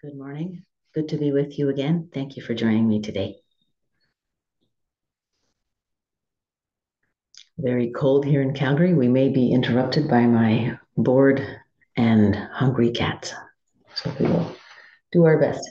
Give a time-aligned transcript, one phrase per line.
[0.00, 0.64] Good morning.
[0.94, 2.08] Good to be with you again.
[2.14, 3.38] Thank you for joining me today.
[7.58, 8.94] Very cold here in Calgary.
[8.94, 11.44] We may be interrupted by my bored
[11.96, 13.34] and hungry cats.
[13.96, 14.54] So we will
[15.10, 15.68] do our best.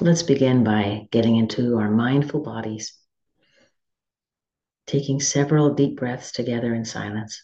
[0.00, 2.94] Let's begin by getting into our mindful bodies,
[4.86, 7.42] taking several deep breaths together in silence.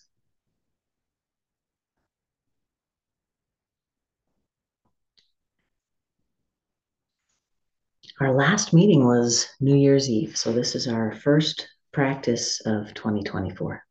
[8.21, 13.85] Our last meeting was New Year's Eve, so this is our first practice of 2024.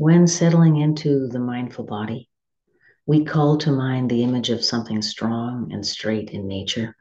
[0.00, 2.30] When settling into the mindful body,
[3.04, 6.94] we call to mind the image of something strong and straight in nature.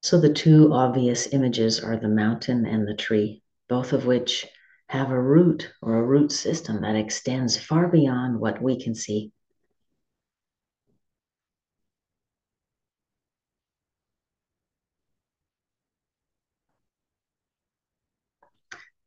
[0.00, 4.46] So the two obvious images are the mountain and the tree, both of which
[4.88, 9.32] have a root or a root system that extends far beyond what we can see.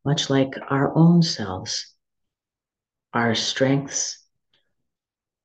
[0.05, 1.93] Much like our own selves.
[3.13, 4.19] Our strengths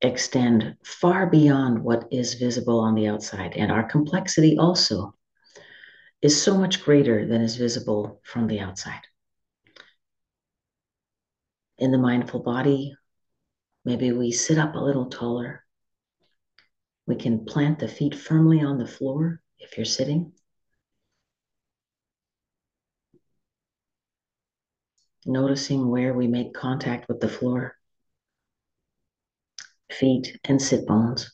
[0.01, 5.15] extend far beyond what is visible on the outside, and our complexity also
[6.21, 9.01] is so much greater than is visible from the outside.
[11.77, 12.93] In the mindful body,
[13.85, 15.63] maybe we sit up a little taller.
[17.05, 20.33] We can plant the feet firmly on the floor if you're sitting.
[25.25, 27.75] Noticing where we make contact with the floor,
[29.91, 31.31] feet, and sit bones.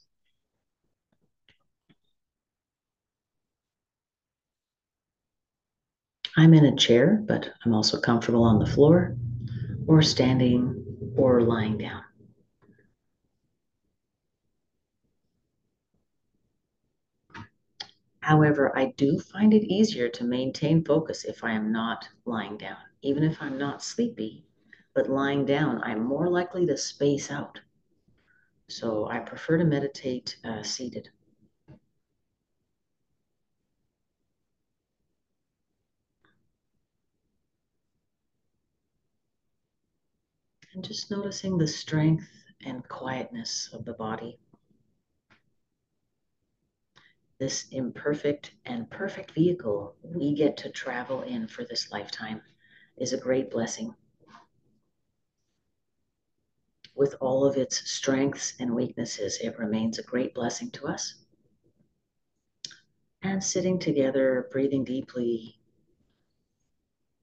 [6.37, 9.15] I'm in a chair, but I'm also comfortable on the floor
[9.87, 12.01] or standing or lying down.
[18.19, 22.77] However, I do find it easier to maintain focus if I am not lying down
[23.05, 24.43] even if I'm not sleepy,
[24.95, 27.59] but lying down, I'm more likely to space out.
[28.67, 31.09] So I prefer to meditate uh, seated.
[40.73, 42.27] And just noticing the strength
[42.65, 44.39] and quietness of the body.
[47.37, 52.41] This imperfect and perfect vehicle we get to travel in for this lifetime
[52.97, 53.93] is a great blessing.
[56.95, 61.15] With all of its strengths and weaknesses, it remains a great blessing to us.
[63.21, 65.59] And sitting together, breathing deeply,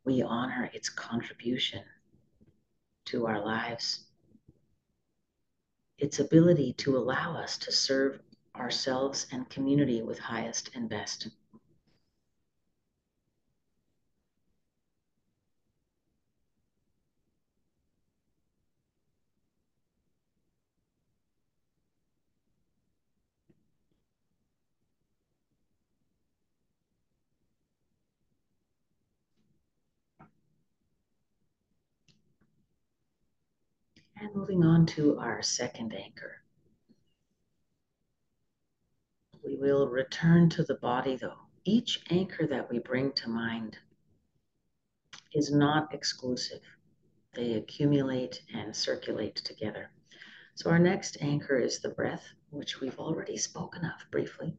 [0.04, 1.84] we honor its contribution
[3.06, 4.04] to our lives,
[5.98, 8.20] its ability to allow us to serve
[8.56, 11.28] ourselves and community with highest and best.
[34.34, 36.42] Moving on to our second anchor.
[39.44, 41.36] We will return to the body though.
[41.64, 43.76] Each anchor that we bring to mind
[45.34, 46.62] is not exclusive.
[47.34, 49.90] They accumulate and circulate together.
[50.54, 54.56] So our next anchor is the breath, which we've already spoken of briefly.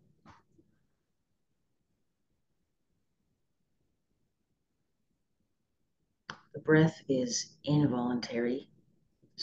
[6.53, 8.69] The breath is involuntary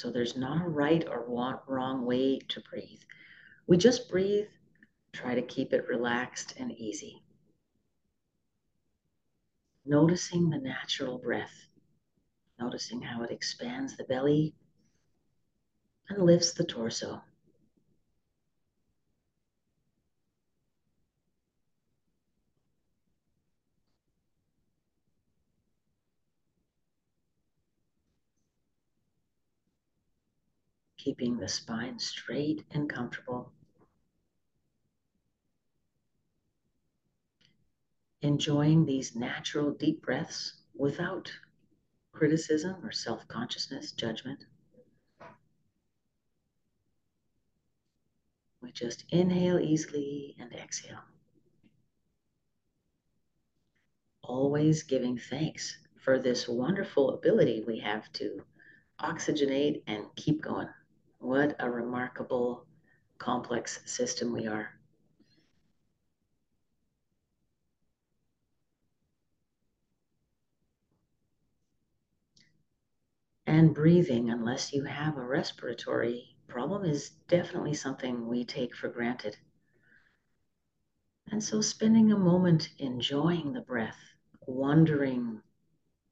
[0.00, 1.26] so there's not a right or
[1.66, 3.02] wrong way to breathe.
[3.66, 4.48] We just breathe,
[5.12, 7.22] try to keep it relaxed and easy.
[9.84, 11.66] Noticing the natural breath,
[12.58, 14.54] noticing how it expands the belly
[16.08, 17.22] and lifts the torso.
[31.04, 33.52] Keeping the spine straight and comfortable.
[38.22, 41.32] enjoying these natural deep breaths without
[42.12, 44.44] criticism or self consciousness, judgment.
[48.62, 51.00] We just inhale easily and exhale.
[54.22, 58.44] Always giving thanks for this wonderful ability we have to
[59.00, 60.68] oxygenate and keep going.
[61.20, 62.66] What a remarkable,
[63.18, 64.74] complex system we are.
[73.46, 79.36] And breathing, unless you have a respiratory problem, is definitely something we take for granted.
[81.30, 83.98] And so, spending a moment enjoying the breath,
[84.46, 85.42] wondering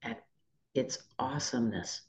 [0.03, 0.27] at
[0.75, 2.08] its awesomeness.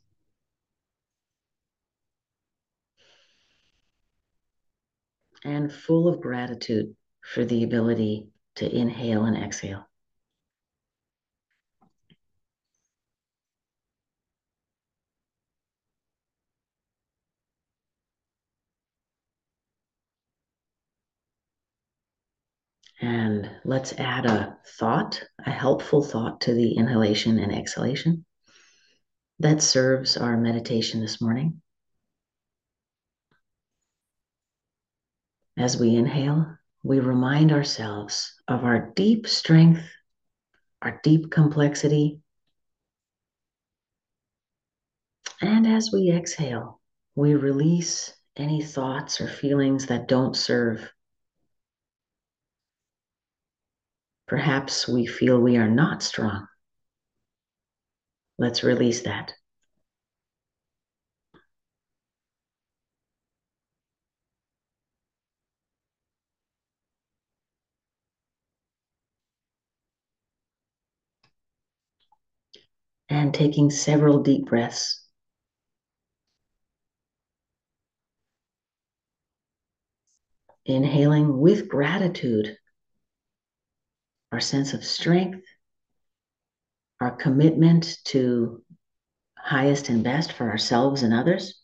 [5.43, 9.85] And full of gratitude for the ability to inhale and exhale.
[23.01, 28.25] And let's add a thought, a helpful thought to the inhalation and exhalation
[29.39, 31.61] that serves our meditation this morning.
[35.59, 39.83] As we inhale, we remind ourselves of our deep strength,
[40.81, 42.21] our deep complexity.
[45.41, 46.79] And as we exhale,
[47.13, 50.89] we release any thoughts or feelings that don't serve
[54.29, 56.47] Perhaps we feel we are not strong.
[58.37, 59.33] Let's release that.
[73.19, 75.05] And taking several deep breaths.
[80.65, 82.55] Inhaling with gratitude
[84.31, 85.45] our sense of strength,
[87.01, 88.63] our commitment to
[89.37, 91.61] highest and best for ourselves and others.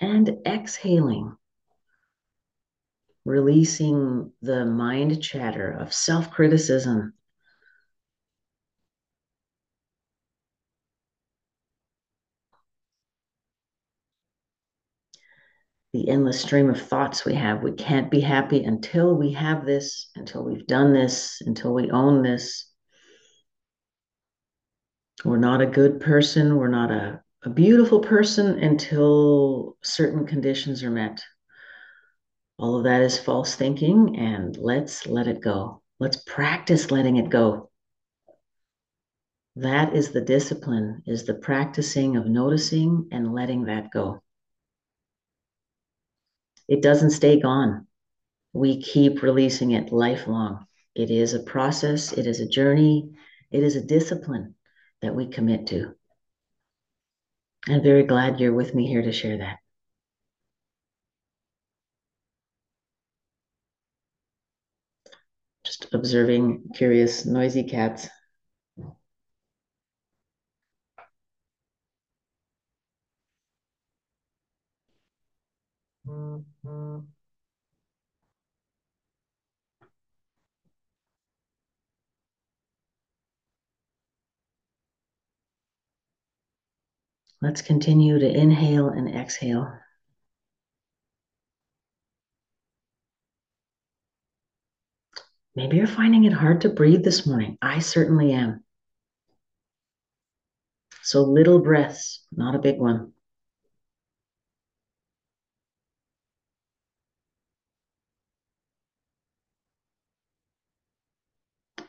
[0.00, 1.36] And exhaling,
[3.24, 7.14] releasing the mind chatter of self criticism
[15.96, 17.62] the endless stream of thoughts we have.
[17.62, 22.22] We can't be happy until we have this, until we've done this, until we own
[22.22, 22.70] this.
[25.24, 26.56] We're not a good person.
[26.56, 31.22] We're not a, a beautiful person until certain conditions are met.
[32.58, 35.82] All of that is false thinking, and let's let it go.
[35.98, 37.70] Let's practice letting it go.
[39.56, 44.20] That is the discipline, is the practicing of noticing and letting that go
[46.68, 47.86] it doesn't stay gone.
[48.52, 50.66] We keep releasing it lifelong.
[50.94, 53.10] It is a process, it is a journey,
[53.50, 54.54] it is a discipline
[55.02, 55.94] that we commit to.
[57.68, 59.60] I'm very glad you're with me here to share that.
[65.64, 68.08] Just observing curious, noisy cats.
[76.06, 76.98] Mm-hmm.
[87.42, 89.70] Let's continue to inhale and exhale.
[95.54, 97.56] Maybe you're finding it hard to breathe this morning.
[97.62, 98.62] I certainly am.
[101.02, 103.12] So little breaths, not a big one.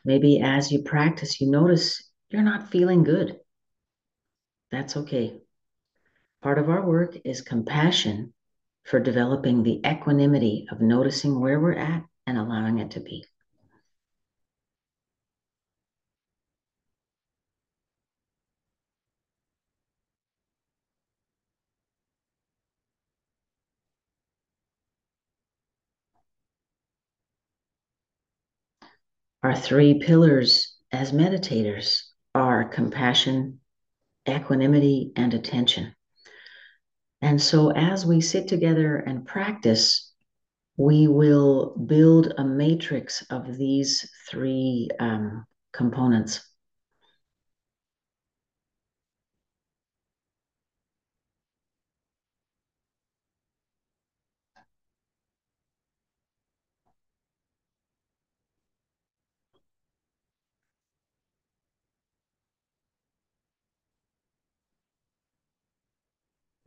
[0.06, 3.40] Maybe as you practice, you notice you're not feeling good.
[4.72, 5.42] That's okay.
[6.42, 8.34] Part of our work is compassion
[8.84, 13.26] for developing the equanimity of noticing where we're at and allowing it to be.
[29.44, 32.02] Our three pillars as meditators
[32.36, 33.62] are compassion,
[34.28, 35.94] equanimity, and attention.
[37.22, 40.14] And so, as we sit together and practice,
[40.78, 46.47] we will build a matrix of these three um, components.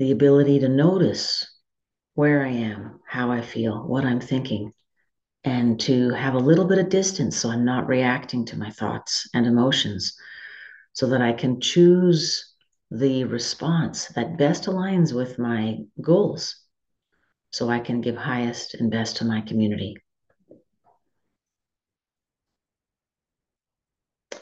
[0.01, 1.47] The ability to notice
[2.15, 4.73] where I am, how I feel, what I'm thinking,
[5.45, 9.29] and to have a little bit of distance so I'm not reacting to my thoughts
[9.35, 10.17] and emotions
[10.95, 12.55] so that I can choose
[12.91, 16.57] the response that best aligns with my goals
[17.51, 19.99] so I can give highest and best to my community.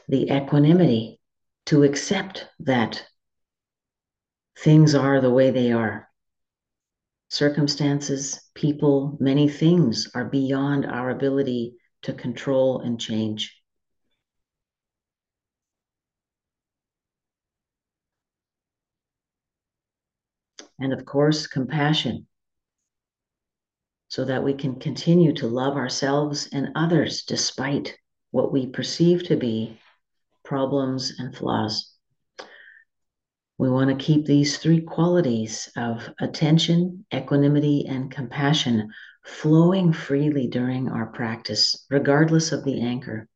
[0.07, 1.21] The equanimity
[1.67, 3.05] to accept that
[4.59, 6.09] things are the way they are.
[7.29, 13.55] Circumstances, people, many things are beyond our ability to control and change.
[20.81, 22.27] And of course, compassion,
[24.09, 27.97] so that we can continue to love ourselves and others despite
[28.31, 29.79] what we perceive to be
[30.45, 31.98] problems and flaws.
[33.59, 38.93] We want to keep these three qualities of attention, equanimity, and compassion
[39.25, 43.29] flowing freely during our practice, regardless of the anchor.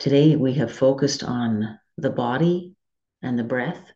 [0.00, 2.74] Today, we have focused on the body
[3.22, 3.92] and the breath.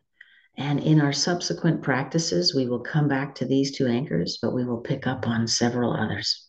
[0.55, 4.63] And in our subsequent practices, we will come back to these two anchors, but we
[4.63, 6.47] will pick up on several others.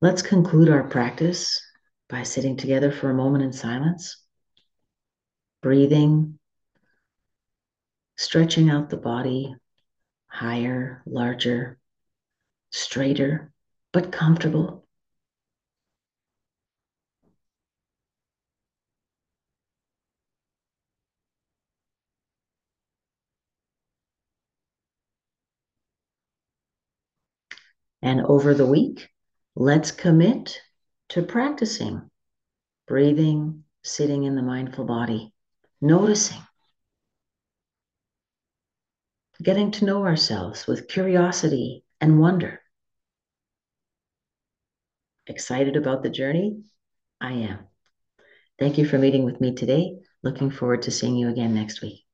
[0.00, 1.62] Let's conclude our practice
[2.08, 4.22] by sitting together for a moment in silence,
[5.62, 6.38] breathing,
[8.16, 9.54] stretching out the body
[10.28, 11.78] higher, larger,
[12.70, 13.50] straighter,
[13.92, 14.86] but comfortable.
[28.00, 29.08] And over the week,
[29.56, 30.60] let's commit
[31.10, 32.10] to practicing
[32.86, 35.32] breathing, sitting in the mindful body,
[35.80, 36.40] noticing,
[39.42, 42.60] getting to know ourselves with curiosity and wonder.
[45.26, 46.62] Excited about the journey?
[47.20, 47.58] I am.
[48.58, 49.98] Thank you for meeting with me today.
[50.22, 52.07] Looking forward to seeing you again next week.